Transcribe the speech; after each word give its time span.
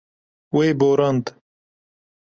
Wê 0.55 0.67
borand. 0.79 1.25